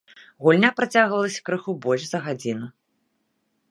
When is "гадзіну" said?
2.29-2.67